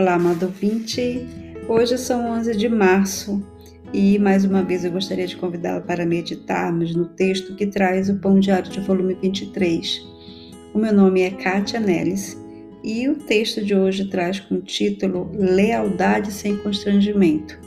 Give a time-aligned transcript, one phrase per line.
[0.00, 1.26] Olá, amado ouvinte.
[1.68, 3.46] Hoje são 11 de março
[3.92, 8.14] e mais uma vez eu gostaria de convidá-lo para meditarmos no texto que traz o
[8.14, 10.00] Pão Diário de volume 23.
[10.72, 12.34] O meu nome é Kátia Nelis
[12.82, 17.60] e o texto de hoje traz com o título Lealdade sem constrangimento.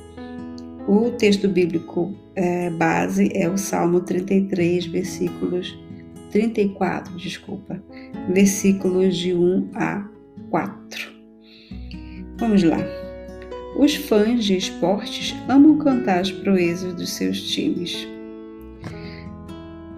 [0.88, 5.80] O texto bíblico é, base é o Salmo 33, versículos
[6.32, 7.80] 34, desculpa,
[8.28, 10.10] versículos de 1 a
[10.50, 10.93] 4.
[12.44, 12.86] Vamos lá.
[13.78, 18.06] Os fãs de esportes amam cantar as proezas dos seus times.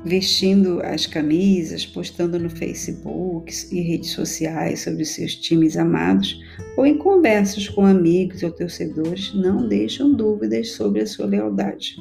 [0.05, 6.39] Vestindo as camisas, postando no Facebook e redes sociais sobre seus times amados,
[6.77, 11.95] ou em conversas com amigos ou torcedores, não deixam dúvidas sobre a sua lealdade.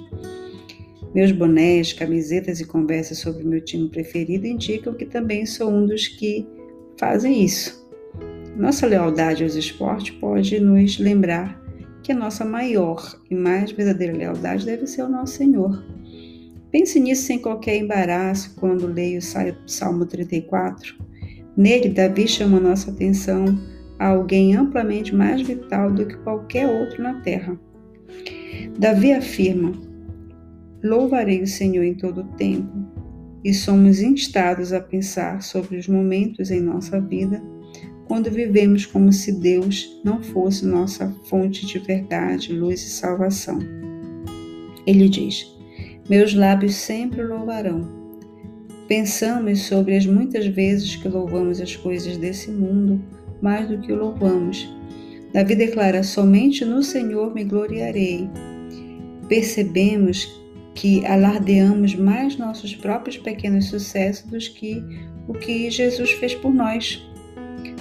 [1.15, 6.07] Meus bonés, camisetas e conversas sobre meu time preferido indicam que também sou um dos
[6.07, 6.47] que
[6.99, 7.83] fazem isso.
[8.57, 11.61] Nossa lealdade aos esportes pode nos lembrar
[12.05, 15.85] que a nossa maior e mais verdadeira lealdade deve ser ao nosso Senhor.
[16.71, 20.95] Pense nisso sem qualquer embaraço quando leio o Salmo 34.
[21.57, 23.59] Nele, Davi chama nossa atenção
[23.99, 27.59] a alguém amplamente mais vital do que qualquer outro na terra.
[28.79, 29.73] Davi afirma:
[30.83, 32.73] Louvarei o Senhor em todo o tempo,
[33.43, 37.43] e somos instados a pensar sobre os momentos em nossa vida
[38.07, 43.59] quando vivemos como se Deus não fosse nossa fonte de verdade, luz e salvação.
[44.87, 45.47] Ele diz:
[46.09, 48.05] Meus lábios sempre louvarão.
[48.87, 53.03] Pensamos sobre as muitas vezes que louvamos as coisas desse mundo
[53.41, 54.69] mais do que o louvamos.
[55.33, 58.29] Davi declara: Somente no Senhor me gloriarei.
[59.29, 60.29] Percebemos
[60.75, 64.83] que alardeamos mais nossos próprios pequenos sucessos do que
[65.27, 67.03] o que Jesus fez por nós.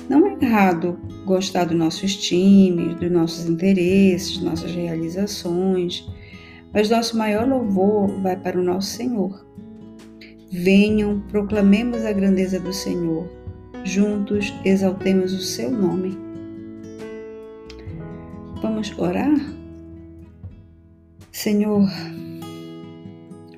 [0.10, 6.08] Não é errado gostar dos nossos times, dos nossos interesses, nossas realizações,
[6.74, 9.46] mas nosso maior louvor vai para o nosso Senhor.
[10.52, 13.28] Venham, proclamemos a grandeza do Senhor.
[13.84, 16.18] Juntos exaltemos o seu nome.
[18.62, 19.34] Vamos orar?
[21.32, 21.88] Senhor,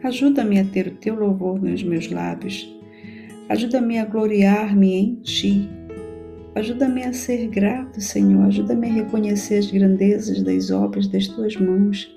[0.03, 2.71] ajuda-me a ter o teu louvor nos meus lábios.
[3.49, 5.69] Ajuda-me a gloriar-me em ti
[6.55, 8.45] Ajuda-me a ser grato, Senhor.
[8.45, 12.09] Ajuda-me a reconhecer as grandezas das obras das tuas mãos.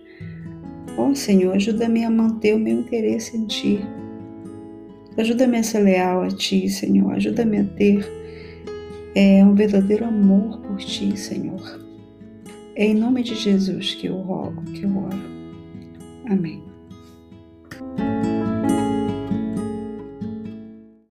[0.96, 3.80] Ó oh, Senhor, ajuda-me a manter o meu interesse em Ti.
[5.16, 7.12] Ajuda-me a ser leal a Ti, Senhor.
[7.14, 8.08] Ajuda-me a ter
[9.16, 11.80] é, um verdadeiro amor por Ti, Senhor.
[12.76, 15.18] É em nome de Jesus que eu rogo, que eu oro.
[16.26, 16.62] Amém.